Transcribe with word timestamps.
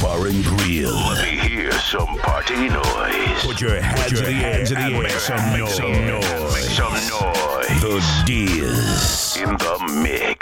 far 0.00 0.26
and 0.26 0.46
real. 0.62 0.94
Let 0.94 1.22
me 1.22 1.38
hear 1.38 1.72
some 1.72 2.16
party 2.18 2.68
noise. 2.70 3.44
Put 3.44 3.60
your 3.60 3.78
hands, 3.78 4.02
Put 4.04 4.12
your 4.12 4.22
in, 4.22 4.24
the 4.24 4.32
hands 4.32 4.72
in 4.72 4.78
the 4.78 4.84
air, 4.84 5.02
make 5.02 5.12
some, 5.12 5.58
noise. 5.58 5.78
Make 6.54 6.70
some 6.70 6.94
noise. 6.94 7.82
The 7.82 8.22
Diz 8.24 9.36
in 9.36 9.50
the 9.58 10.00
mix. 10.02 10.39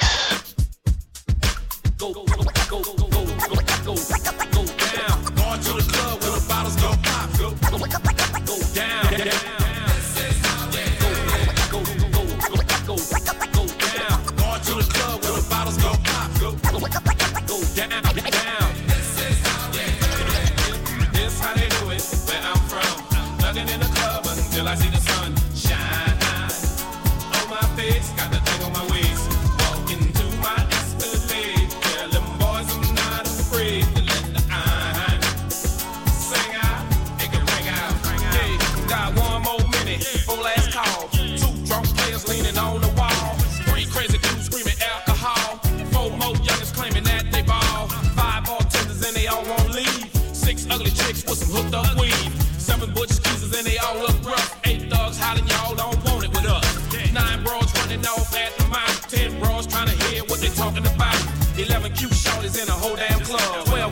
all 53.78 53.96
look 53.98 54.16
rough. 54.24 54.58
Eight 54.64 54.90
thugs 54.90 55.18
hollering, 55.18 55.46
y'all 55.46 55.74
don't 55.74 55.98
want 56.04 56.24
it 56.24 56.30
with 56.30 56.46
us. 56.46 57.12
Nine 57.12 57.42
bros 57.42 57.72
running 57.80 58.04
off 58.06 58.34
at 58.34 58.56
the 58.58 58.64
mouth. 58.68 59.08
Ten 59.08 59.38
bros 59.40 59.66
trying 59.66 59.88
to 59.88 59.96
hear 60.04 60.22
what 60.24 60.40
they 60.40 60.48
talking 60.48 60.86
about. 60.86 61.16
Eleven 61.58 61.92
cute 61.92 62.12
shorties 62.12 62.60
in 62.60 62.68
a 62.68 62.72
whole 62.72 62.96
damn 62.96 63.20
club. 63.20 63.66
Twelve 63.66 63.87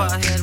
I 0.00 0.16
had. 0.16 0.39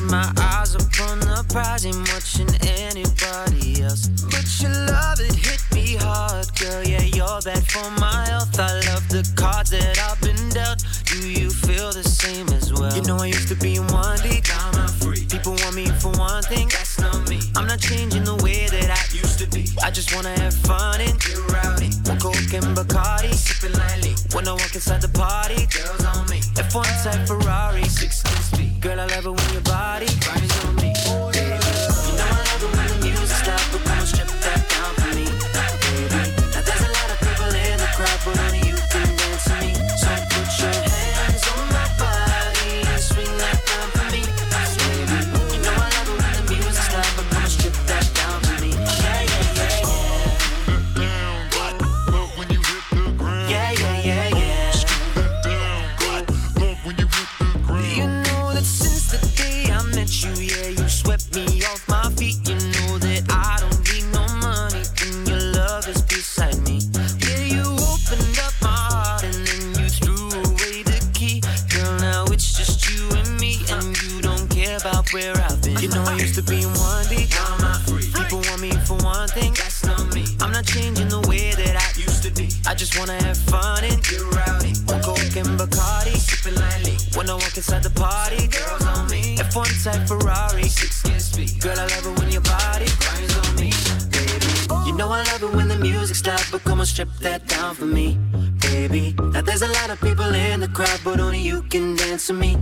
to 102.28 102.34
me. 102.34 102.57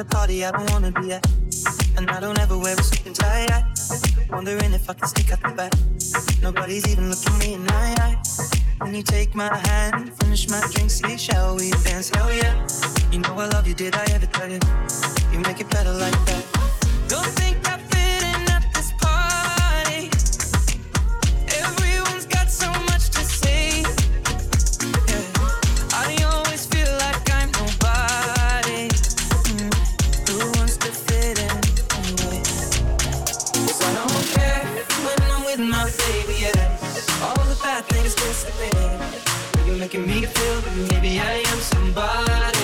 a 0.00 0.04
party 0.04 0.44
I 0.44 0.50
don't 0.50 0.70
wanna 0.70 0.92
be 0.92 1.12
at. 1.12 1.26
And 1.96 2.10
I 2.10 2.20
don't 2.20 2.38
ever 2.38 2.56
wear 2.56 2.74
a 2.74 2.82
suit 2.82 3.04
and 3.06 3.14
tie. 3.14 3.46
I, 3.50 3.62
wondering 4.30 4.72
if 4.72 4.88
I 4.88 4.94
can 4.94 5.06
stick 5.06 5.30
out 5.32 5.42
the 5.42 5.50
back. 5.50 5.72
Nobody's 6.40 6.88
even 6.88 7.10
looking 7.10 7.38
me 7.38 7.54
in 7.54 7.64
my 7.66 7.94
eye. 8.00 8.16
When 8.78 8.94
you 8.94 9.02
take 9.02 9.34
my 9.34 9.54
hand, 9.68 10.12
finish 10.14 10.48
my 10.48 10.60
drink, 10.72 10.90
see, 10.90 11.18
shall 11.18 11.56
we 11.56 11.70
dance? 11.84 12.08
Hell 12.14 12.32
yeah. 12.32 12.66
You 13.12 13.18
know 13.18 13.34
I 13.34 13.46
love 13.48 13.66
you, 13.68 13.74
did 13.74 13.94
I 13.94 14.04
ever 14.12 14.26
tell 14.26 14.48
you? 14.48 14.60
You 15.32 15.40
make 15.40 15.60
it 15.60 15.68
better 15.68 15.92
like 15.92 16.18
that. 16.26 16.59
making 39.92 40.06
me 40.06 40.24
feel 40.24 40.60
that 40.60 40.92
maybe 40.92 41.18
I 41.18 41.42
am 41.50 41.58
somebody. 41.58 42.59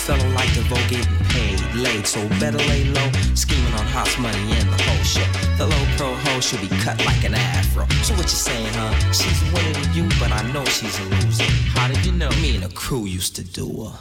fellow 0.00 0.28
like 0.30 0.52
the 0.54 0.62
vote 0.62 0.86
getting 0.88 1.16
paid 1.28 1.60
late, 1.74 2.06
so 2.06 2.20
better 2.40 2.58
lay 2.58 2.84
low. 2.84 3.10
Scheming 3.34 3.74
on 3.74 3.86
hot 3.92 4.10
money 4.18 4.52
and 4.58 4.68
the 4.72 4.82
whole 4.82 5.04
shit. 5.04 5.28
The 5.58 5.66
low 5.66 5.84
pro 5.96 6.14
hoe 6.14 6.40
should 6.40 6.62
be 6.62 6.68
cut 6.84 6.98
like 7.04 7.22
an 7.24 7.34
afro. 7.34 7.86
So 8.02 8.14
what 8.14 8.24
you 8.24 8.40
saying, 8.48 8.72
huh? 8.74 8.92
She's 9.12 9.40
winning 9.52 9.76
you, 9.92 10.04
but 10.18 10.32
I 10.32 10.42
know 10.52 10.64
she's 10.64 10.98
a 10.98 11.04
loser. 11.04 11.44
How 11.76 11.88
did 11.88 12.04
you 12.04 12.12
know? 12.12 12.30
Me 12.40 12.54
and 12.56 12.64
the 12.64 12.74
crew 12.74 13.04
used 13.04 13.36
to 13.36 13.44
do 13.44 13.66
her. 13.84 13.98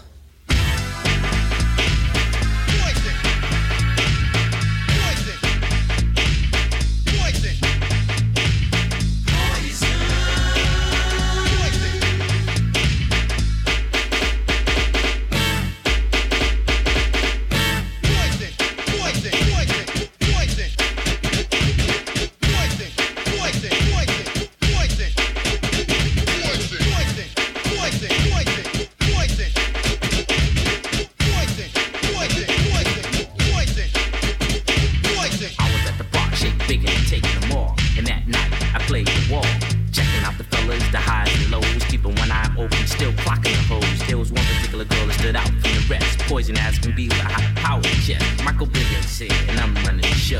the 40.92 40.98
highs 40.98 41.34
and 41.42 41.52
lows, 41.52 41.84
keeping 41.86 42.16
one 42.16 42.32
eye 42.32 42.50
open, 42.58 42.88
still 42.88 43.12
clocking 43.14 43.56
the 43.56 43.76
hoes. 43.76 44.08
There 44.08 44.18
was 44.18 44.32
one 44.32 44.44
particular 44.46 44.86
girl 44.86 45.08
that 45.08 45.20
stood 45.20 45.36
out 45.36 45.48
from 45.48 45.62
the 45.62 45.86
rest, 45.90 46.20
poison 46.20 46.58
ass 46.58 46.80
can 46.80 46.96
be 46.96 47.08
with 47.08 47.20
a 47.20 47.24
high 47.24 47.54
power 47.56 47.82
chest. 47.82 48.44
Michael 48.44 48.68
Billion 48.68 49.04
said, 49.04 49.32
and 49.50 49.60
I'm 49.60 49.74
running 49.86 50.02
the 50.02 50.08
show. 50.08 50.40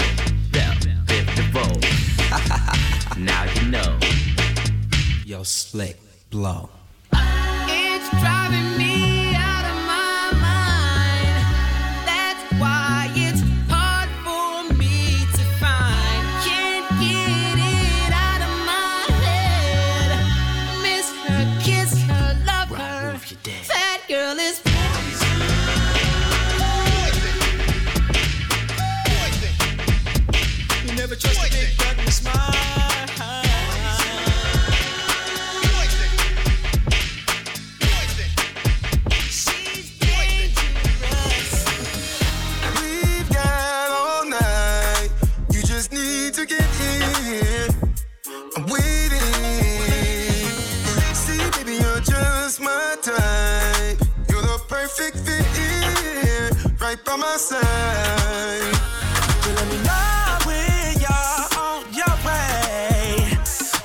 Bell, 0.52 0.74
Biv 1.06 1.26
DeVoe. 1.36 1.80
now 3.20 3.44
you 3.56 3.70
know. 3.70 4.00
Yo, 5.26 5.44
slick 5.44 5.98
blow. 6.30 6.70
It's 7.14 8.10
driving 8.22 8.78
me. 8.78 9.09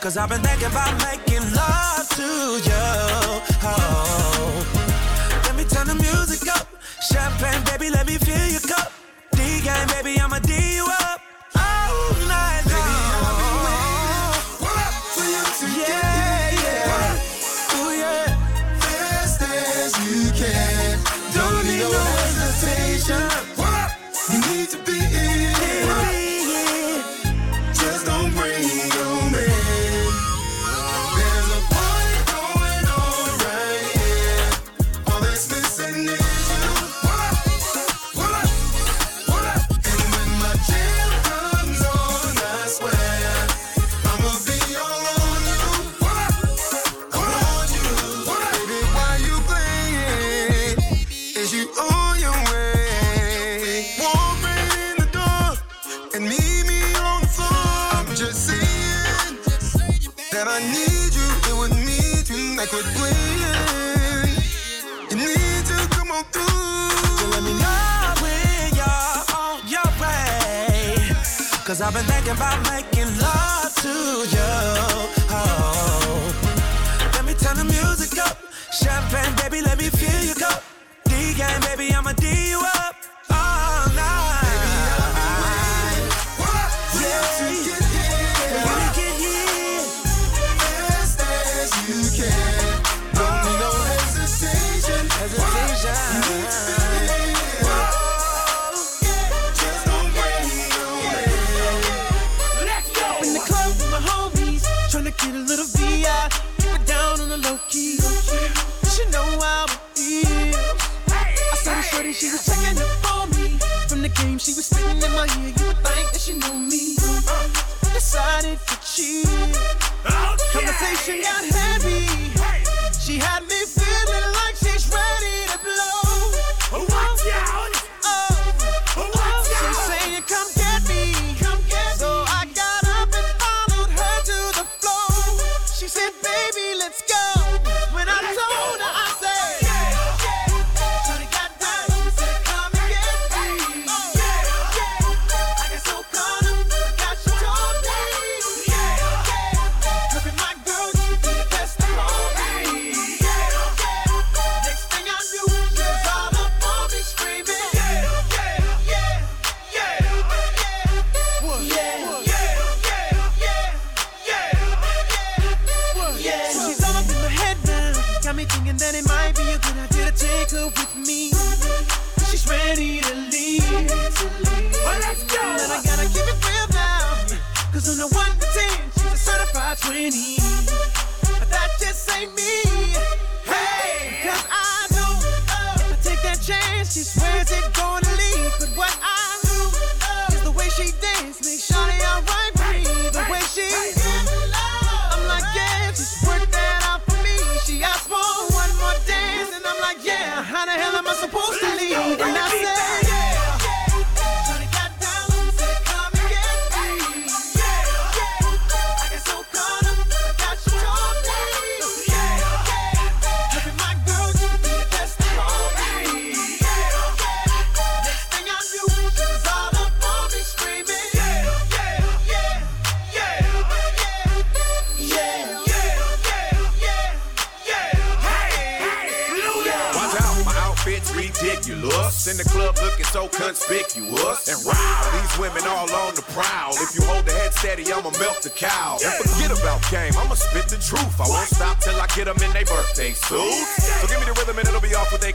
Cause 0.05 0.19
I've 0.19 0.29
been 0.29 0.43
thinking 0.43 0.67
about 0.67 0.93
making 0.99 1.41
love 1.55 2.07
to 2.11 2.23
you. 2.23 3.41
Oh. 3.65 4.67
Let 5.45 5.57
me 5.57 5.65
turn 5.65 5.87
the 5.87 5.95
music 5.95 6.47
up. 6.55 6.69
Champagne, 7.01 7.65
baby, 7.65 7.89
let 7.89 8.07
me 8.07 8.19
fill 8.19 8.49
your 8.49 8.61
cup. 8.61 8.93
D 9.33 9.63
game, 9.63 9.89
baby, 9.89 10.21
I'ma 10.21 10.41
D 10.41 10.75
you 10.75 10.87
up. 11.01 11.24
Cause 71.75 71.83
I've 71.83 71.93
been 71.93 72.05
thinking 72.05 72.35
about 72.35 72.63
making 72.71 73.19
love 73.19 73.75
to 73.83 73.89
you. 73.89 74.53
Oh. 75.29 76.31
Let 77.15 77.25
me 77.25 77.35
turn 77.35 77.57
the 77.57 77.65
music 77.65 78.17
up. 78.17 78.39
Champagne, 78.73 79.35
baby, 79.43 79.61
let 79.61 79.77
me 79.77 79.89
feel 79.91 80.23
you 80.23 80.37
go. 80.37 80.51
D 81.07 81.35
game, 81.35 81.61
baby, 81.63 81.93
I'ma 81.93 82.13
D 82.13 82.51
you 82.51 82.61
up. 82.77 82.94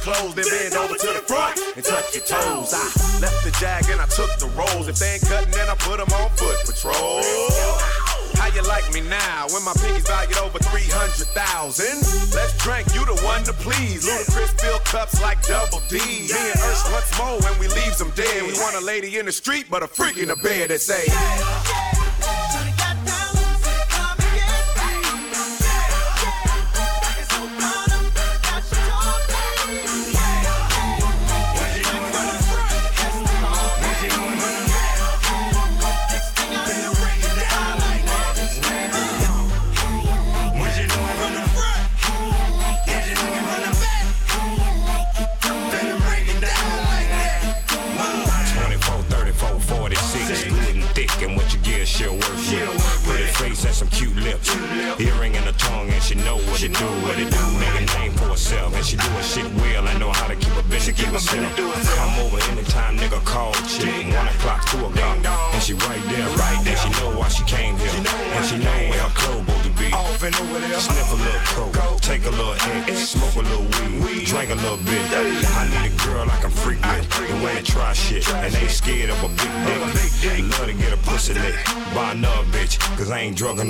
Clothes. 0.09 0.33
Then 0.35 0.45
bend 0.49 0.75
over 0.75 0.97
to 0.97 1.09
the 1.13 1.23
front 1.29 1.59
and 1.75 1.85
touch 1.85 2.15
your 2.15 2.25
toes. 2.25 2.73
I 2.73 2.85
left 3.21 3.45
the 3.45 3.53
jag 3.61 3.85
and 3.89 4.01
I 4.01 4.07
took 4.09 4.31
the 4.41 4.49
rolls. 4.57 4.87
If 4.87 4.97
they 4.97 5.17
ain't 5.17 5.25
cutting, 5.25 5.53
then 5.53 5.69
I 5.69 5.75
put 5.75 6.01
them 6.01 6.09
on 6.09 6.29
foot 6.33 6.57
patrol. 6.65 7.21
How 8.39 8.47
you 8.55 8.63
like 8.63 8.87
me 8.93 9.01
now 9.01 9.47
when 9.51 9.63
my 9.65 9.73
pinky's 9.77 10.07
valued 10.07 10.37
over 10.39 10.57
300,000? 10.57 11.85
Let's 12.33 12.55
drink, 12.57 12.87
you 12.95 13.05
the 13.05 13.19
one 13.21 13.43
to 13.43 13.53
please. 13.53 14.07
Ludacris 14.07 14.55
fill 14.59 14.79
cups 14.79 15.21
like 15.21 15.41
double 15.45 15.81
D. 15.89 15.99
Me 15.99 16.39
and 16.49 16.59
Ursh 16.63 16.87
once 16.91 17.11
more 17.19 17.37
when 17.43 17.59
we 17.59 17.67
leaves 17.67 17.99
them 17.99 18.11
dead. 18.15 18.43
We 18.43 18.53
want 18.53 18.75
a 18.75 18.81
lady 18.81 19.19
in 19.19 19.25
the 19.25 19.31
street, 19.31 19.67
but 19.69 19.83
a 19.83 19.87
freak 19.87 20.17
in 20.17 20.29
the 20.29 20.37
bed 20.37 20.69
that 20.69 20.79
say, 20.79 21.05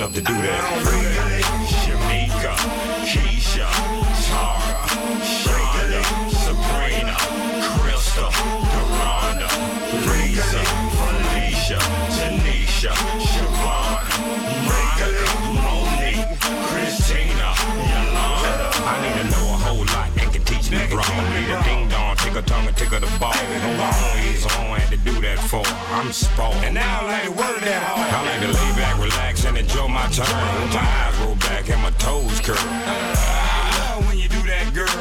enough 0.00 0.14
to 0.14 0.22
do 0.22 0.32
that. 0.32 0.64
Shamika, 1.68 2.54
Keisha, 3.04 3.68
Tara, 4.24 4.72
Shonda, 5.20 6.00
Sabrina, 6.40 7.16
Lisa, 10.08 10.60
Felicia, 10.96 11.78
Tanisha, 12.16 12.92
Siobhan, 13.28 14.08
Monica, 14.64 15.08
Monique, 15.60 16.32
Christina, 16.40 17.52
Yolanda. 17.92 18.68
I 18.80 18.96
need 19.04 19.16
to 19.20 19.24
know 19.28 19.44
a 19.52 19.56
whole 19.60 19.84
lot 19.84 20.08
and 20.16 20.32
can 20.32 20.42
teach 20.44 20.70
me 20.70 20.80
wrong. 20.96 21.16
Need 21.34 21.50
a 21.52 21.62
ding 21.62 21.88
dong, 21.90 22.16
take 22.16 22.36
a 22.36 22.42
tongue 22.42 22.66
and 22.66 22.76
take 22.76 22.88
her 22.88 23.00
the 23.00 23.18
ball. 23.20 23.34
Hold 23.34 23.80
on, 23.80 24.29
for. 25.50 25.66
I'm 25.90 26.12
spoiled. 26.12 26.62
And 26.62 26.74
now 26.74 27.02
I 27.02 27.06
like 27.10 27.24
to 27.24 27.34
work 27.34 27.58
that 27.66 27.82
hard. 27.82 28.06
I 28.06 28.18
like 28.30 28.40
to 28.46 28.54
lay 28.54 28.70
back, 28.78 28.94
relax, 29.02 29.44
and 29.44 29.58
enjoy 29.58 29.88
my 29.88 30.06
time. 30.14 30.70
My 30.70 30.78
eyes 30.78 31.18
roll 31.18 31.34
back 31.42 31.66
and 31.68 31.82
my 31.82 31.90
toes 31.98 32.38
curl. 32.38 32.54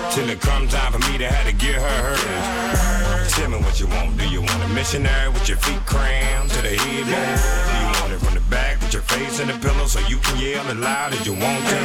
Till 0.10 0.28
it 0.28 0.42
comes 0.42 0.74
time 0.74 0.92
for 0.92 1.00
me 1.12 1.20
to 1.20 1.30
have 1.30 1.46
to 1.46 1.54
get 1.54 1.76
her 1.78 2.02
hers. 2.02 3.32
Tell 3.38 3.50
me 3.50 3.58
what 3.62 3.80
you 3.80 3.86
want. 3.94 4.18
Do 4.18 4.28
you 4.28 4.42
want 4.42 4.64
a 4.66 4.70
missionary 4.70 5.30
with 5.30 5.48
your 5.48 5.60
feet 5.60 5.86
crammed 5.86 6.50
to 6.50 6.62
the 6.64 6.74
head? 6.74 7.06
Do 7.06 7.76
you 7.78 7.90
want 8.02 8.12
it 8.14 8.20
from 8.26 8.34
the 8.34 8.42
back 8.50 8.82
with 8.82 8.92
your 8.92 9.04
face 9.04 9.40
in 9.40 9.48
the 9.48 9.58
pillow 9.62 9.86
so 9.86 10.00
you 10.10 10.18
can 10.18 10.42
yell 10.42 10.66
as 10.66 10.78
loud 10.78 11.14
as 11.14 11.28
you 11.28 11.34
want 11.34 11.62
to? 11.70 11.80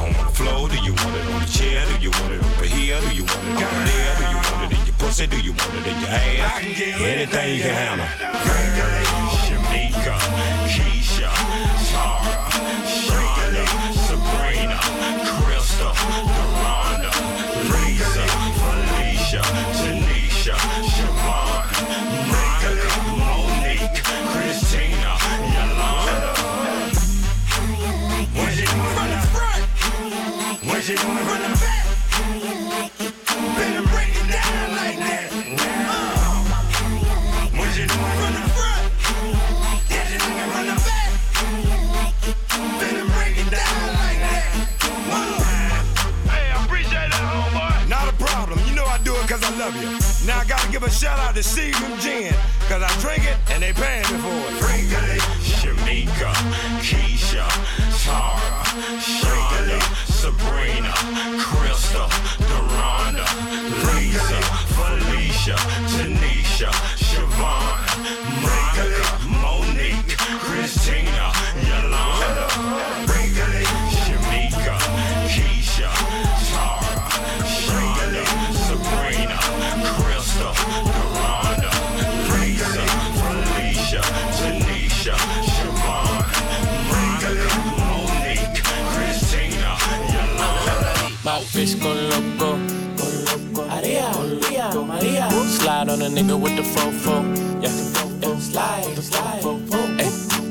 On 0.00 0.12
the 0.16 0.32
floor, 0.32 0.68
do 0.72 0.80
you 0.80 0.96
want 1.04 1.14
it 1.20 1.26
on 1.28 1.44
the 1.44 1.50
chair? 1.52 1.84
Do 1.92 2.00
you 2.00 2.10
want 2.24 2.32
it 2.32 2.40
over 2.40 2.64
here? 2.64 2.98
Do 3.04 3.12
you 3.12 3.28
want 3.28 3.44
it 3.52 3.60
over 3.60 3.84
there? 3.84 4.12
Do 4.16 4.24
you 4.32 4.40
want 4.48 4.55
pussy? 4.98 5.26
Do 5.26 5.40
you 5.40 5.52
want 5.52 5.74
it 5.74 5.86
in 5.86 6.00
your 6.00 6.10
ass? 6.10 6.62
Anything 6.62 7.56
you 7.56 7.62
can 7.62 7.74
handle. 7.74 8.06
Shamika, 9.46 10.16
Keisha, 10.68 11.30
love 49.66 49.82
you. 49.82 50.26
Now 50.26 50.40
I 50.40 50.44
gotta 50.44 50.70
give 50.70 50.82
a 50.82 50.90
shout 50.90 51.18
out 51.18 51.34
to 51.34 51.40
Seagram 51.40 52.00
Gin. 52.00 52.34
Cause 52.68 52.82
I 52.82 52.90
drink 53.00 53.24
it 53.24 53.36
and 53.50 53.62
they 53.62 53.72
paying 53.72 54.06
me 54.12 54.18
for 54.22 54.30
it. 54.30 55.22
Shamika, 55.42 56.32
Keisha, 56.86 57.46
Tara, 58.04 58.62
Shonda, 59.02 59.80
Sabrina, 60.06 60.94
Krista, 61.42 62.06
Duranda, 62.48 63.26
Lisa, 63.86 64.40
Felicia, 64.76 65.56
Tanisha, 65.92 66.70
Siobhan, 67.06 67.78
Monica, 68.42 69.10
Monique, 69.42 70.16
Christina, 70.44 71.35
a 96.06 96.08
nigga 96.08 96.40
with 96.40 96.54
the 96.54 96.62
fofo. 96.62 97.14
Yeah, 97.62 97.70
yeah. 98.22 98.38
slide, 98.38 98.96
slide. 99.02 99.42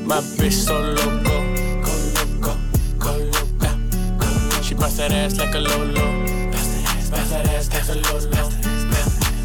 My 0.06 0.20
bitch 0.36 0.52
so 0.52 0.78
loco. 0.78 1.36
Go 1.84 1.92
loco, 2.16 2.52
go 2.98 3.12
loco. 3.16 4.62
She 4.62 4.74
bust 4.74 4.98
that 4.98 5.12
ass 5.12 5.38
like 5.38 5.54
a 5.54 5.58
lolo. 5.58 6.52
Bust 6.52 6.72
that 6.72 6.96
ass, 6.96 7.10
bust 7.10 7.30
that 7.30 7.48
ass 7.48 7.72
like 7.72 7.88
a 7.88 7.94
lolo. 7.94 8.50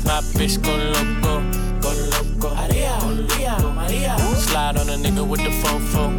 My 0.04 0.20
bitch 0.36 0.62
go 0.62 0.76
loco, 0.76 1.34
go 1.80 1.92
loco. 2.12 2.56
Maria, 2.56 3.00
Maria, 3.06 3.56
Maria. 3.74 4.18
Slide 4.36 4.78
on 4.78 4.90
a 4.90 4.98
nigga 4.98 5.26
with 5.26 5.42
the 5.42 5.52
fofo. 5.62 6.12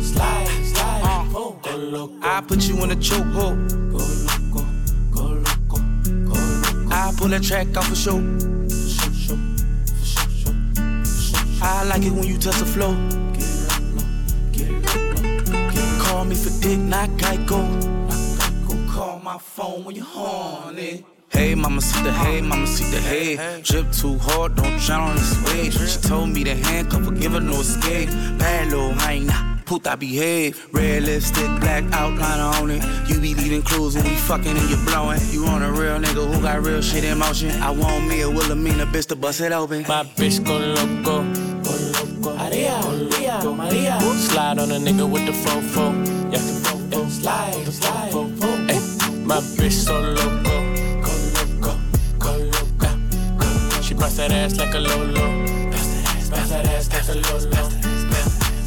Slide, 0.00 0.46
slide, 0.64 1.02
uh, 1.02 1.24
go 1.34 1.76
loco. 1.76 2.14
I 2.22 2.40
put 2.40 2.68
you 2.68 2.82
in 2.84 2.92
a 2.92 2.96
chokehold. 2.96 3.68
Go 3.90 3.98
loco, 4.28 4.64
go 5.10 5.22
loco, 5.42 5.78
go 6.24 6.38
loco. 6.38 6.94
I 6.94 7.12
pull 7.16 7.28
that 7.28 7.42
track 7.42 7.76
off 7.76 7.90
a 7.90 7.96
show. 7.96 8.55
I 11.68 11.82
like 11.82 12.04
it 12.04 12.12
when 12.12 12.28
you 12.28 12.38
touch 12.38 12.58
the 12.58 12.64
floor. 12.64 12.94
Call 15.98 16.24
me 16.24 16.36
for 16.36 16.62
dick, 16.62 16.78
not 16.78 17.08
Geico. 17.18 17.58
low. 18.70 18.92
Call 18.92 19.18
my 19.18 19.36
phone 19.36 19.84
when 19.84 19.96
you're 19.96 20.04
horny. 20.04 21.04
Hey, 21.28 21.56
mama, 21.56 21.80
see 21.80 22.00
the 22.04 22.12
hey, 22.12 22.40
mama, 22.40 22.68
see 22.68 22.88
the 22.92 23.00
hey. 23.00 23.60
Drip 23.62 23.90
too 23.90 24.16
hard, 24.16 24.54
don't 24.54 24.78
drown 24.78 25.10
on 25.10 25.16
this 25.16 25.34
wave. 25.44 25.72
She 25.72 26.00
told 26.08 26.28
me 26.28 26.44
to 26.44 26.54
handcuff 26.54 27.04
her, 27.04 27.10
give 27.10 27.32
her 27.32 27.40
no 27.40 27.60
escape. 27.60 28.10
Bad 28.38 28.70
little 28.70 28.92
hyena, 28.92 29.60
puta 29.66 29.96
behave. 29.96 30.68
Red 30.72 31.02
lipstick, 31.02 31.50
black 31.58 31.82
outliner 31.86 32.62
on 32.62 32.70
it. 32.70 32.82
You 33.08 33.20
be 33.20 33.34
leaving 33.34 33.62
clues 33.62 33.96
when 33.96 34.04
we 34.04 34.14
fucking 34.14 34.56
and 34.56 34.70
you 34.70 34.76
blowing. 34.86 35.20
You 35.30 35.44
on 35.46 35.64
a 35.64 35.72
real 35.72 35.98
nigga 35.98 36.32
who 36.32 36.40
got 36.40 36.62
real 36.62 36.80
shit 36.80 37.02
in 37.02 37.18
motion. 37.18 37.50
I 37.60 37.72
want 37.72 38.06
me 38.06 38.20
a 38.20 38.30
Wilhelmina 38.30 38.86
bitch 38.86 39.08
to 39.08 39.16
bust 39.16 39.40
it 39.40 39.50
open. 39.50 39.82
My 39.88 40.04
bitch 40.04 40.44
go 40.46 40.60
go 40.60 41.12
loco. 41.12 41.55
Slide 44.36 44.58
on 44.58 44.70
a 44.70 44.74
nigga 44.74 45.10
with 45.10 45.24
the 45.24 45.32
fofo. 45.32 45.96
Yeah, 46.30 46.38
yeah. 46.92 47.08
slide, 47.08 47.72
slide. 47.72 48.12
Hey, 48.68 49.24
my 49.24 49.40
bitch 49.56 49.72
so 49.72 49.98
loco, 49.98 50.56
go 51.00 51.12
loco, 51.32 51.72
go 52.18 52.36
loco. 52.52 53.80
She 53.80 53.94
bust 53.94 54.18
that 54.18 54.32
ass 54.32 54.58
like 54.58 54.74
a 54.74 54.78
lolo. 54.78 55.70
Bust 55.70 55.88
that 55.90 56.08
ass, 56.08 56.28
bust 56.28 56.50
that 56.50 56.66
ass 56.66 56.92
like 56.92 57.08
a 57.08 57.14
lolo. 57.14 57.62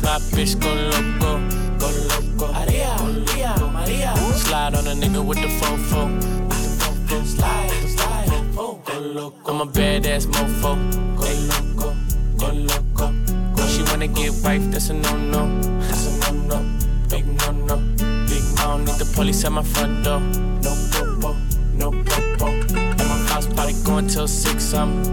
My 0.01 0.17
bitch 0.34 0.60
go 0.60 0.73
loco, 0.73 1.38
go 1.77 1.88
loco. 2.10 2.51
Maria, 2.51 2.97
Maria, 3.03 3.53
Maria. 3.71 4.15
Slide 4.38 4.73
on 4.73 4.88
a 4.88 4.95
nigga 4.95 5.23
with 5.23 5.38
the 5.38 5.49
fofo. 5.60 6.10
Slide, 7.27 7.69
slide, 7.88 8.55
go 8.55 8.82
loco. 8.97 9.51
I'm 9.51 9.62
a 9.62 9.71
badass 9.71 10.25
mofo. 10.25 10.73
Go 11.15 11.25
loco. 11.25 11.68
She 13.99 14.07
wanna 14.07 14.17
get 14.21 14.43
wife, 14.45 14.71
that's 14.71 14.89
a 14.89 14.93
no 14.93 15.17
no. 15.17 15.62
That's 15.81 16.07
a 16.07 16.31
no 16.31 16.47
no, 16.47 16.79
big 17.09 17.25
no 17.25 17.51
no. 17.51 17.75
Big 18.27 18.43
I 18.57 18.63
don't 18.63 18.85
need 18.85 18.95
the 18.95 19.12
police 19.13 19.43
at 19.43 19.51
my 19.51 19.62
front 19.62 20.05
door. 20.05 20.21
No 20.63 20.73
popo, 20.89 21.35
no 21.73 21.91
popo. 22.05 22.47
And 22.47 22.97
my 22.97 23.17
house 23.27 23.47
party 23.47 23.73
going 23.83 24.07
till 24.07 24.25
six. 24.25 24.73
I'm 24.73 25.03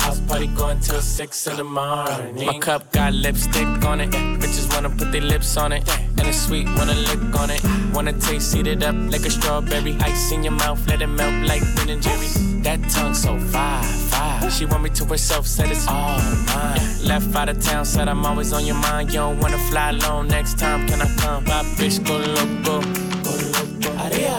house 0.00 0.20
party 0.20 0.48
going 0.48 0.80
till 0.80 1.00
six 1.00 1.46
in 1.46 1.56
the 1.56 1.64
morning. 1.64 2.44
My 2.44 2.58
cup 2.58 2.92
got 2.92 3.14
lipstick 3.14 3.82
on 3.86 4.02
it. 4.02 4.10
Bitches 4.10 4.70
wanna 4.70 4.90
put 4.90 5.12
their 5.12 5.22
lips 5.22 5.56
on 5.56 5.72
it. 5.72 5.88
And 6.18 6.28
it's 6.28 6.42
sweet, 6.42 6.66
wanna 6.76 6.92
lick 6.92 7.40
on 7.40 7.48
it. 7.48 7.62
Wanna 7.94 8.12
taste, 8.12 8.54
eat 8.54 8.66
it 8.66 8.82
up 8.82 8.96
like 9.10 9.24
a 9.24 9.30
strawberry. 9.30 9.96
Ice 10.00 10.32
in 10.32 10.42
your 10.42 10.52
mouth, 10.52 10.86
let 10.88 11.00
it 11.00 11.06
melt 11.06 11.48
like 11.48 11.62
Ben 11.74 11.88
and 11.88 12.02
Jerry's. 12.02 12.36
That 12.64 12.80
tongue 12.90 13.14
so 13.14 13.38
fire, 13.38 13.82
fire. 14.16 14.50
She 14.50 14.64
want 14.64 14.82
me 14.82 14.90
to 14.90 15.04
herself, 15.04 15.46
said 15.46 15.70
it's 15.70 15.86
all 15.86 16.18
mine. 16.50 16.80
Left 17.04 17.34
out 17.34 17.48
of 17.48 17.60
town, 17.60 17.84
said 17.84 18.08
I'm 18.08 18.24
always 18.24 18.52
on 18.52 18.64
your 18.64 18.76
mind. 18.76 19.12
You 19.12 19.20
don't 19.20 19.40
wanna 19.40 19.58
fly 19.70 19.90
alone 19.90 20.28
next 20.28 20.58
time, 20.58 20.86
can 20.88 21.00
I 21.02 21.08
come? 21.16 21.44
My 21.44 21.62
bitch 21.78 21.98
go 22.06 22.16
loco. 22.36 22.80
Go 23.24 23.32
loco. 23.54 23.90
Maria, 24.00 24.38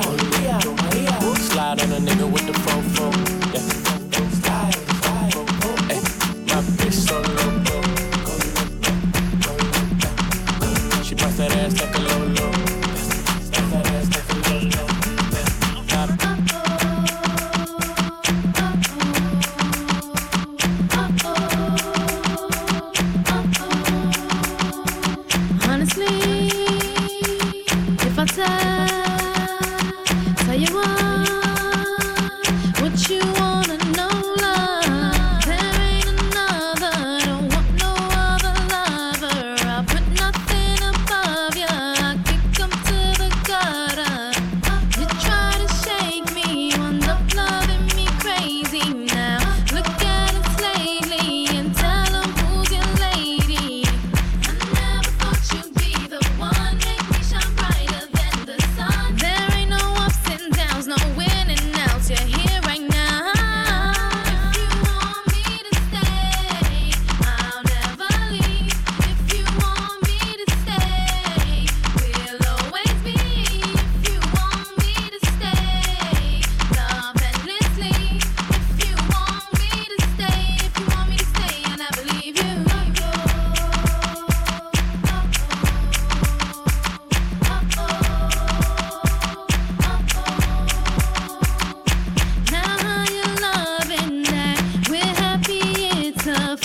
Maria. 0.84 1.36
Slide 1.50 1.82
on 1.84 1.92
a 1.92 2.00
nigga 2.08 2.32
with 2.32 2.46
the 2.48 2.54
fofo. 2.54 3.27
If 28.30 28.77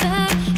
a 0.00 0.51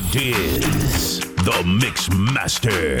Diz, 0.00 1.20
the 1.20 1.62
Mix 1.64 2.10
Master. 2.10 2.98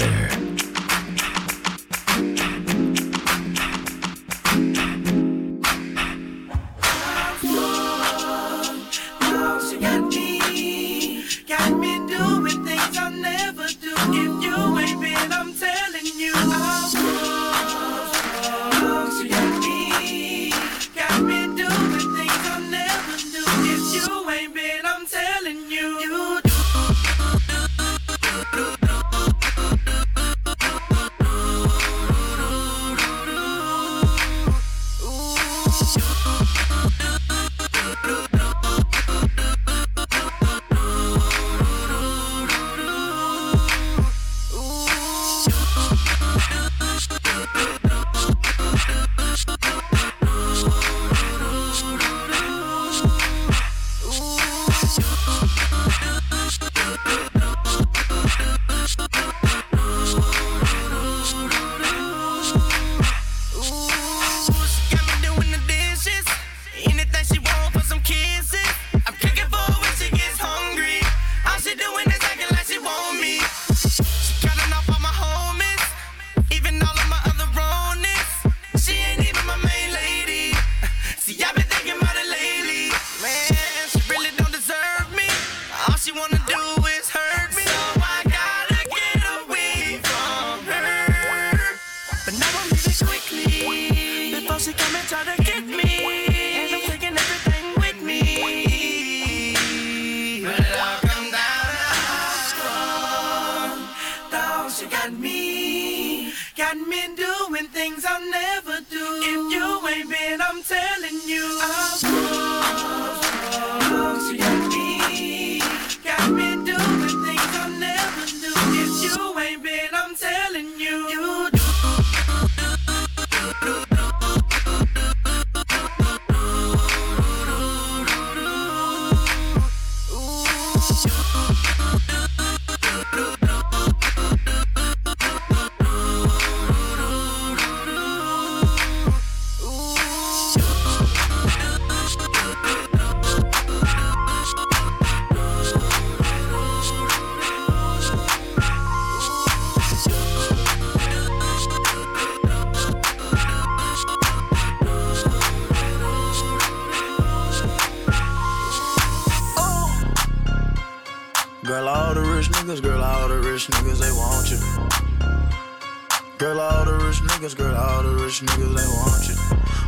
Rich 168.34 168.50
niggas, 168.50 168.74
they 168.74 168.86
want 168.88 169.28
you. 169.28 169.36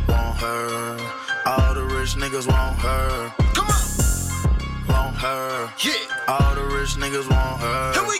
Want 0.07 0.37
her. 0.37 1.11
All 1.45 1.73
the 1.73 1.83
rich 1.83 2.15
niggas 2.15 2.47
want 2.47 2.77
her. 2.77 3.33
Come 3.53 3.67
on. 3.67 4.87
Want 4.87 5.15
her. 5.17 5.73
Yeah. 5.83 5.93
All 6.27 6.55
the 6.55 6.63
rich 6.63 6.95
niggas 6.95 7.29
want 7.29 7.61
her. 7.61 7.93
Here 7.93 8.07
we 8.07 8.16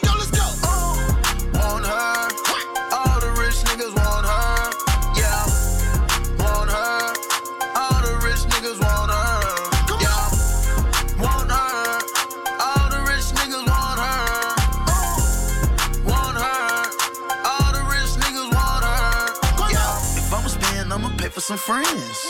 some 21.48 21.56
friends. 21.56 22.28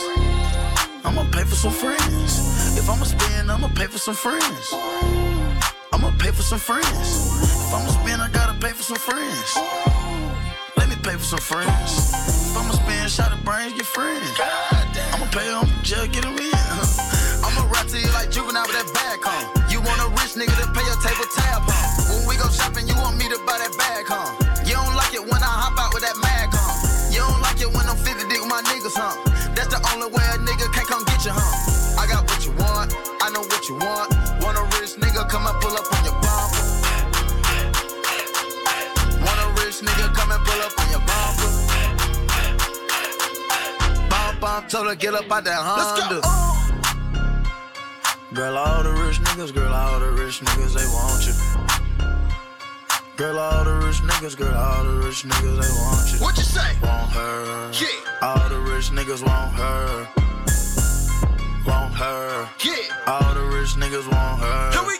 I'ma 1.03 1.27
pay 1.33 1.43
for 1.43 1.55
some 1.55 1.73
friends. 1.73 2.39
If 2.79 2.89
I'ma 2.89 3.03
spend, 3.03 3.51
I'ma 3.51 3.67
pay 3.75 3.87
for 3.87 3.97
some 3.97 4.15
friends. 4.15 4.71
I'ma 5.91 6.15
pay 6.17 6.31
for 6.31 6.41
some 6.41 6.57
friends. 6.57 6.87
If 7.43 7.73
I'ma 7.75 7.91
spend, 7.99 8.21
I 8.21 8.29
gotta 8.31 8.55
pay 8.63 8.71
for 8.71 8.81
some 8.81 8.95
friends. 8.95 9.59
Let 10.77 10.87
me 10.87 10.95
pay 11.03 11.19
for 11.19 11.27
some 11.35 11.43
friends. 11.43 12.15
If 12.47 12.55
I'ma 12.55 12.71
spend, 12.79 13.11
shot 13.11 13.33
of 13.35 13.43
brains, 13.43 13.73
get 13.73 13.85
friends. 13.85 14.23
I'ma 15.11 15.27
pay 15.35 15.51
them, 15.51 15.67
just 15.83 16.13
get 16.13 16.23
them 16.23 16.39
in. 16.39 16.55
I'ma 17.43 17.67
rap 17.75 17.91
to 17.91 17.99
you 17.99 18.07
like 18.15 18.31
juvenile 18.31 18.71
with 18.71 18.79
that 18.79 18.87
bag 18.95 19.19
on. 19.27 19.43
You 19.67 19.83
want 19.83 19.99
a 19.99 20.07
rich 20.15 20.39
nigga 20.39 20.55
to 20.63 20.67
pay 20.71 20.85
your 20.87 20.99
table 21.03 21.27
tab 21.35 21.67
on. 21.67 21.87
When 22.07 22.23
we 22.23 22.39
go 22.39 22.47
shopping, 22.47 22.87
you 22.87 22.95
want 22.95 23.19
me 23.19 23.27
to 23.27 23.39
buy 23.43 23.59
that 23.59 23.75
bag 23.75 24.07
on. 24.15 24.31
You 24.63 24.79
don't 24.79 24.95
like 24.95 25.11
it 25.11 25.27
when 25.27 25.43
I 25.43 25.51
hop 25.59 25.75
out 25.75 25.91
with 25.93 26.07
that 26.07 26.15
mag 26.23 26.55
on. 26.55 26.58
My 28.49 28.61
niggas, 28.65 28.97
huh? 28.97 29.13
That's 29.53 29.69
the 29.69 29.79
only 29.93 30.09
way 30.09 30.25
a 30.33 30.41
nigga 30.41 30.73
can't 30.73 30.87
come 30.89 31.05
get 31.05 31.23
you, 31.23 31.31
huh? 31.31 32.01
I 32.01 32.09
got 32.09 32.25
what 32.25 32.41
you 32.43 32.51
want, 32.57 32.89
I 33.21 33.29
know 33.29 33.45
what 33.45 33.69
you 33.69 33.75
want. 33.77 34.09
Want 34.41 34.57
a 34.57 34.65
rich 34.81 34.97
nigga, 34.97 35.29
come 35.29 35.45
and 35.45 35.55
pull 35.61 35.77
up 35.77 35.85
on 35.85 36.01
your 36.03 36.17
bumper. 36.17 36.65
Want 39.21 39.39
a 39.45 39.47
rich 39.61 39.85
nigga, 39.85 40.09
come 40.17 40.33
and 40.33 40.41
pull 40.41 40.61
up 40.65 40.73
on 40.81 40.87
your 40.89 41.03
bumper. 41.05 41.49
Bump, 44.09 44.41
bump, 44.41 44.67
told 44.67 44.87
her 44.87 44.95
get 44.95 45.13
up 45.13 45.31
out 45.31 45.43
that 45.45 45.61
Honda. 45.61 46.19
Girl, 48.33 48.57
all 48.57 48.83
the 48.83 48.91
rich 48.91 49.21
niggas, 49.29 49.53
girl, 49.53 49.73
all 49.73 49.99
the 49.99 50.11
rich 50.11 50.41
niggas, 50.41 50.73
they 50.73 50.85
want 50.89 51.21
you. 51.27 51.88
Girl, 53.19 53.37
all 53.37 53.65
the 53.65 53.73
rich 53.85 53.97
niggas, 53.97 54.37
girl, 54.37 54.55
all 54.55 54.85
the 54.85 55.05
rich 55.05 55.23
niggas, 55.25 55.59
they 55.59 55.67
want 55.75 56.13
you. 56.13 56.19
What 56.19 56.37
you 56.37 56.43
say? 56.43 56.77
Want 56.81 57.11
her. 57.11 57.69
Yeah. 57.73 57.87
All 58.21 58.47
the 58.47 58.59
rich 58.61 58.91
niggas 58.91 59.21
want 59.21 59.51
her. 59.55 60.07
Want 61.67 61.93
her. 61.95 62.49
Yeah. 62.63 62.95
All 63.07 63.33
the 63.33 63.43
rich 63.43 63.75
niggas 63.75 64.09
want 64.09 64.39
her. 64.39 64.71
Here 64.71 64.87
we 64.87 64.98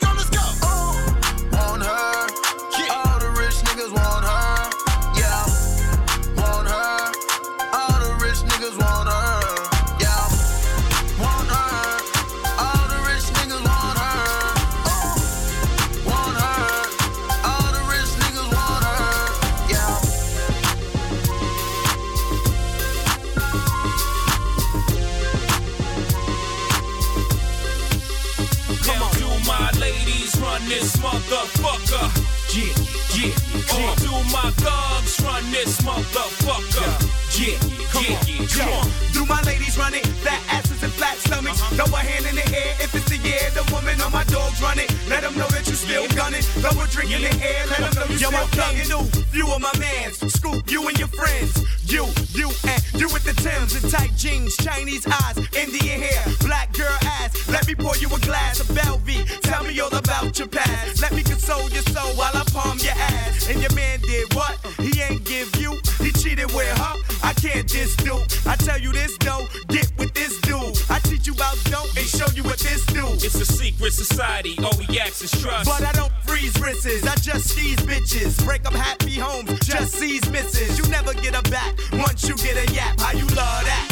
you 82.30 82.36
get 82.36 82.58
a 82.58 82.74
yap. 82.74 83.00
How 83.00 83.12
you 83.12 83.26
love 83.26 83.66
that? 83.66 83.86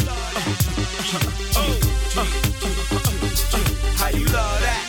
How 3.96 4.08
you 4.10 4.26
love 4.26 4.60
that? 4.62 4.84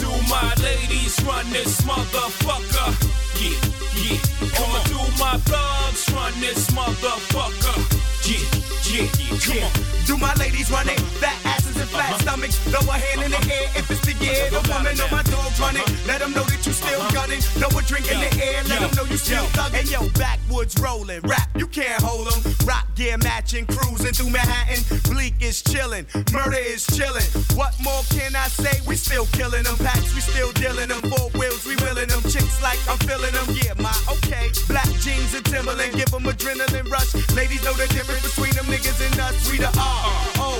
Do 0.00 0.10
my 0.28 0.52
ladies 0.64 1.22
run 1.24 1.48
this 1.50 1.80
motherfucker? 1.82 2.90
Yeah, 3.38 3.54
yeah. 3.94 4.18
Or 4.58 4.82
do 4.90 4.98
my 5.16 5.38
thugs 5.46 6.10
run 6.12 6.34
this 6.40 6.68
motherfucker? 6.70 7.78
Yeah, 8.26 8.42
yeah, 8.90 9.06
yeah. 9.54 9.70
Do 10.06 10.16
my 10.16 10.34
ladies 10.34 10.70
run 10.72 10.88
it? 10.88 10.98
Fat 11.20 11.38
asses 11.44 11.67
and 11.88 11.96
flat 11.96 12.20
stomachs. 12.20 12.58
Throw 12.68 12.80
a 12.80 12.92
hand 12.92 13.22
in 13.22 13.30
the 13.30 13.42
air 13.52 13.68
if 13.76 13.90
it's 13.90 14.00
the 14.00 14.12
year. 14.24 14.50
The 14.50 14.60
woman 14.68 15.00
on 15.00 15.10
my 15.10 15.22
dogs 15.22 15.60
running. 15.60 15.82
it. 15.82 16.06
Let 16.06 16.20
them 16.20 16.32
know 16.32 16.44
that 16.44 16.64
you 16.66 16.72
still 16.72 17.00
gunning. 17.10 17.40
Throw 17.40 17.70
a 17.78 17.82
drink 17.82 18.10
in 18.10 18.20
the 18.20 18.30
air. 18.44 18.62
Let 18.64 18.80
them 18.80 18.92
know 18.96 19.04
you 19.10 19.16
still 19.16 19.44
thugging. 19.56 19.74
Hey 19.74 19.86
yo, 19.88 20.08
backwoods 20.18 20.74
rolling. 20.80 21.20
Rap, 21.22 21.48
you 21.56 21.66
can't 21.66 22.02
hold 22.02 22.28
them. 22.28 22.40
Rock 22.66 22.86
gear 22.94 23.18
matching. 23.18 23.66
Cruising 23.66 24.12
through 24.12 24.30
Manhattan. 24.30 24.80
Bleek 25.08 25.40
is 25.40 25.62
chilling. 25.62 26.06
Murder 26.32 26.60
is 26.60 26.86
chilling. 26.86 27.26
What 27.56 27.74
more 27.82 28.02
can 28.10 28.36
I 28.36 28.48
say? 28.48 28.80
We 28.86 28.96
still 28.96 29.26
killing 29.32 29.64
them. 29.64 29.76
Packs, 29.78 30.14
we 30.14 30.20
still 30.20 30.52
dealing 30.52 30.88
them. 30.88 31.00
Four 31.08 31.30
wheels, 31.38 31.64
we 31.66 31.76
willing 31.76 32.08
them. 32.08 32.22
Chicks 32.28 32.60
like 32.62 32.78
I'm 32.88 32.98
feeling 32.98 33.32
them. 33.32 33.46
Yeah, 33.56 33.74
my 33.80 33.94
okay. 34.18 34.50
Black 34.68 34.88
jeans 35.00 35.34
and 35.34 35.44
Timberland. 35.44 35.94
Give 35.94 36.10
them 36.10 36.24
adrenaline 36.24 36.90
rush. 36.90 37.14
Ladies 37.34 37.64
know 37.64 37.72
the 37.74 37.86
difference 37.88 38.22
between 38.34 38.54
them 38.54 38.66
niggas 38.66 39.00
and 39.04 39.20
us. 39.20 39.50
We 39.50 39.58
the 39.58 39.72
R 39.78 40.12
O 40.38 40.50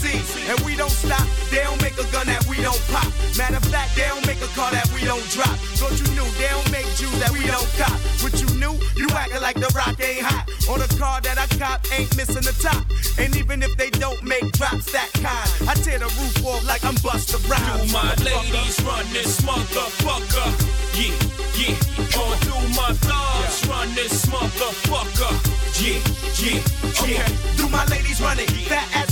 C. 0.00 0.20
And 0.48 0.58
we 0.60 0.76
don't 0.78 0.90
stop. 0.90 1.26
They 1.50 1.58
don't 1.66 1.82
make 1.82 1.98
a 1.98 2.06
gun 2.14 2.26
that 2.30 2.46
we 2.46 2.56
don't 2.62 2.80
pop. 2.88 3.10
Matter 3.36 3.58
of 3.58 3.66
fact, 3.66 3.96
they 3.96 4.06
don't 4.06 4.24
make 4.26 4.40
a 4.40 4.46
car 4.54 4.70
that 4.70 4.86
we 4.94 5.02
don't 5.04 5.26
drop. 5.34 5.58
Thought 5.74 5.98
you 5.98 6.06
knew 6.14 6.28
they 6.38 6.48
don't 6.48 6.70
make 6.70 6.86
Jews 6.94 7.18
that 7.18 7.34
we 7.34 7.42
don't 7.44 7.66
cop. 7.74 7.98
What 8.22 8.38
you 8.38 8.48
knew? 8.62 8.78
You 8.94 9.10
acting 9.10 9.42
like 9.42 9.58
the 9.58 9.68
rock 9.74 9.98
ain't 9.98 10.22
hot. 10.22 10.46
Or 10.70 10.78
the 10.78 10.88
car 10.96 11.20
that 11.20 11.36
I 11.36 11.46
cop 11.58 11.82
ain't 11.90 12.14
missing 12.16 12.46
the 12.46 12.54
top. 12.62 12.86
And 13.18 13.34
even 13.36 13.62
if 13.62 13.76
they 13.76 13.90
don't 13.90 14.22
make 14.22 14.52
drops 14.54 14.92
that 14.94 15.10
kind, 15.18 15.50
I 15.68 15.74
tear 15.74 15.98
the 15.98 16.10
roof 16.14 16.46
off 16.46 16.64
like 16.64 16.84
I'm 16.84 16.94
Busta 17.02 17.42
Rhymes. 17.50 17.90
Do 17.90 17.92
my 17.92 18.14
ladies 18.22 18.78
run 18.86 19.04
this 19.12 19.42
motherfucker? 19.42 20.48
Yeah, 20.94 21.14
yeah. 21.58 22.22
Or 22.22 22.32
do 22.46 22.54
my 22.78 22.94
thugs 23.02 23.66
run 23.66 23.90
this 23.98 24.26
motherfucker? 24.30 25.34
Yeah, 25.82 25.98
yeah, 26.38 26.62
yeah. 27.02 27.26
Do 27.56 27.68
my 27.68 27.84
ladies 27.86 28.20
run 28.20 28.38
it? 28.38 28.50
Fat 28.70 28.86
asses 28.94 29.07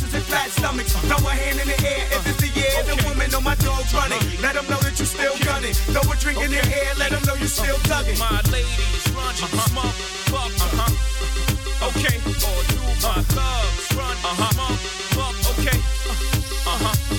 and 0.66 0.80
stomachs. 0.86 0.92
Throw 1.06 1.28
a 1.28 1.30
hand 1.30 1.60
in 1.60 1.68
the 1.68 1.78
air 1.86 2.06
if 2.10 2.26
it's 2.26 2.40
the 2.40 2.48
year. 2.48 2.82
The 2.84 2.96
woman 3.06 3.34
on 3.34 3.44
my 3.44 3.54
dogs 3.56 3.92
running. 3.94 4.20
Let 4.42 4.54
them 4.54 4.66
know 4.68 4.78
that 4.82 4.98
you 4.98 5.06
still 5.06 5.36
gunning. 5.44 5.74
Throw 5.74 6.02
a 6.10 6.16
drink 6.16 6.40
in 6.40 6.50
their 6.50 6.64
hair. 6.64 6.94
Let 6.98 7.10
them 7.12 7.22
know 7.26 7.34
you 7.34 7.46
still 7.46 7.76
thugging. 7.86 8.18
My 8.18 8.40
ladies 8.50 9.06
run 9.14 9.34
this 9.34 9.68
motherfucker. 9.76 10.90
Okay. 11.88 12.16
Or 12.18 12.60
do 12.70 12.78
my 13.02 13.22
thugs 13.34 13.86
run 13.94 14.16
this 14.16 14.38
motherfucker? 14.58 15.58
Okay. 15.58 15.78
Uh 16.66 17.15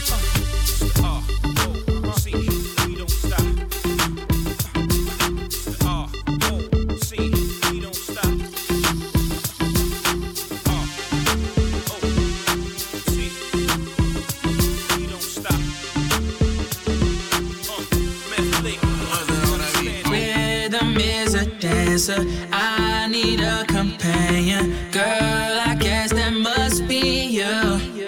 a 21.98 22.16
dancer. 22.16 22.26
I 22.52 23.08
need 23.08 23.40
a 23.42 23.66
companion. 23.66 24.76
Girl, 24.92 25.04
I 25.04 25.76
guess 25.80 26.12
that 26.12 26.34
must 26.34 26.88
be 26.88 27.26
you. 27.26 28.06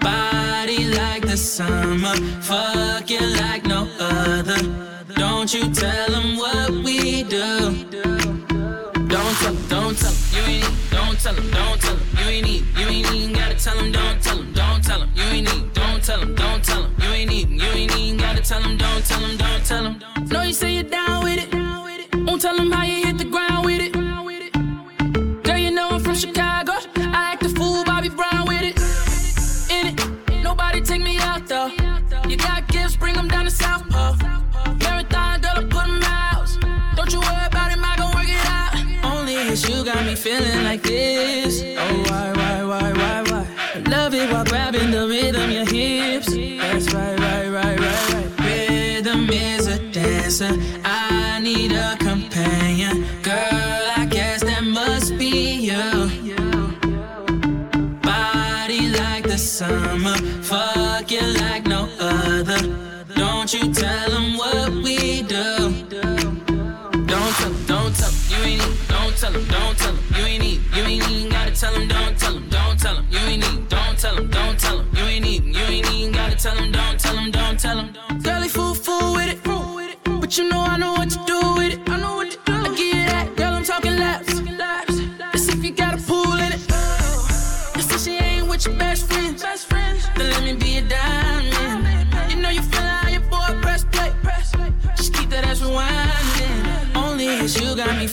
Body 0.00 0.84
like 0.96 1.22
the 1.26 1.36
summer. 1.36 2.16
Fucking 2.42 3.36
like 3.36 3.66
no 3.66 3.88
other. 3.98 4.58
Don't 5.14 5.52
you 5.52 5.72
tell 5.72 6.08
them 6.10 6.36
what 6.36 6.70
we 6.70 7.22
do. 7.24 7.84
Don't 9.08 9.36
tell 9.42 9.54
don't 9.68 9.96
tell 9.98 10.14
you 10.32 10.42
ain't. 10.46 10.90
Don't 10.90 11.20
tell 11.20 11.36
'em, 11.36 11.50
don't 11.50 11.80
tell 11.80 11.94
'em, 11.94 12.00
you 12.18 12.28
ain't. 12.28 12.64
You 12.78 12.88
ain't 12.88 13.23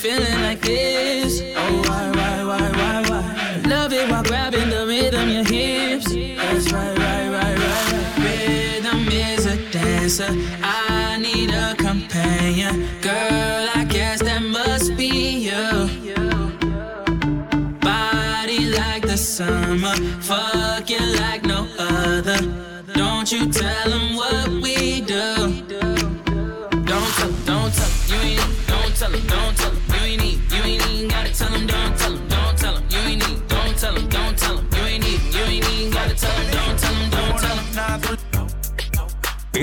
feeling 0.02 0.42
like 0.42 0.60
this. 0.62 1.42
Oh, 1.56 1.82
why, 1.88 2.10
why, 2.10 2.44
why, 2.44 2.72
why, 2.72 3.04
why? 3.08 3.62
Love 3.70 3.94
it 3.94 4.10
while 4.10 4.24
grabbing 4.24 4.72
the 4.72 4.88
rhythm, 4.88 5.30
your 5.30 5.44
hips. 5.44 6.12
That's 6.12 6.72
right, 6.74 6.98
right, 6.98 7.30
right, 7.30 7.58
right. 7.60 8.18
Rhythm 8.18 9.08
is 9.10 9.46
a 9.46 9.58
dancer. 9.70 10.32
I 10.64 11.20
need 11.22 11.52
a 11.52 11.76
companion. 11.76 12.88
Girl, 13.02 13.70
I 13.76 13.86
guess 13.88 14.24
that 14.24 14.42
must 14.42 14.98
be 14.98 15.48
you. 15.48 15.66
Body 17.80 18.72
like 18.72 19.04
the 19.04 19.18
summer. 19.18 19.96
Fucking 20.22 21.10
like 21.18 21.44
no 21.46 21.68
other. 21.78 22.40
Don't 22.96 23.32
you 23.32 23.52
tell 23.52 23.90
them 23.90 24.16
what. 24.16 24.31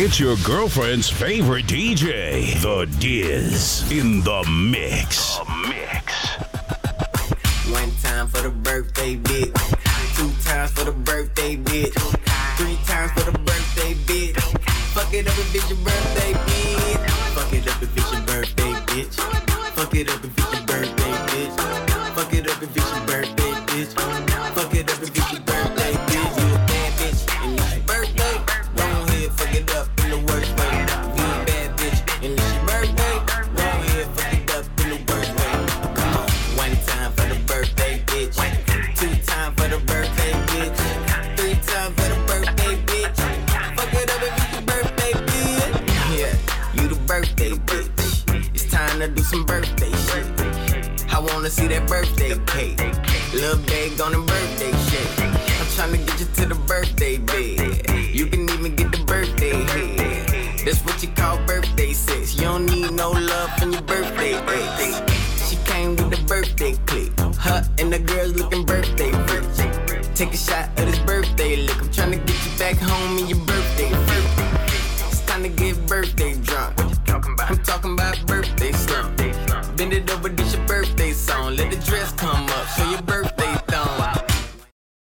It's 0.01 0.21
your 0.21 0.37
girlfriend's 0.45 1.11
favorite 1.11 1.67
DJ, 1.67 2.55
The 2.63 2.87
Diz, 3.01 3.83
in 3.91 4.23
the 4.23 4.45
mix. 4.49 5.39
The 5.39 5.45
mix. 5.67 6.37
One 7.67 7.91
time 8.01 8.29
for 8.29 8.43
the 8.43 8.51
birthday 8.51 9.17
bitch. 9.17 9.51
Two 10.15 10.31
times 10.49 10.71
for 10.71 10.85
the 10.85 10.93
birthday 10.93 11.57
bitch. 11.57 11.99
Three 12.57 12.79
times 12.87 13.11
for 13.11 13.29
the 13.29 13.39
birthday 13.41 13.95
bitch. 14.07 14.41
Fuck 14.95 15.13
it 15.15 15.27
up 15.27 15.37
if 15.37 15.55
it's 15.57 15.69
your 15.69 15.79
birthday 15.79 16.33
bitch. 16.33 17.11
Fuck 17.35 17.53
it 17.53 17.67
up 17.67 17.83
if 17.83 17.97
it's 17.97 18.13
your 18.13 18.23
birthday 18.23 18.73
bitch. 18.87 19.15
Fuck 19.75 19.95
it 19.97 20.09
up 20.09 20.25
if 20.25 20.39
it's 20.39 20.53
your 20.53 20.65
birthday 20.65 20.98
that 51.79 51.89
birthday 51.89 52.35
cake. 52.47 52.79
Little 53.33 53.59
bag 53.65 54.01
on 54.01 54.13
the 54.13 54.19
birthday 54.19 54.73
shake. 54.89 55.19
I'm 55.61 55.67
trying 55.77 55.93
to 55.93 55.99
get 55.99 56.21
you 56.21 56.27
to 56.27 56.47
the 56.47 56.55
birthday 56.67 57.19
bed. 57.19 57.58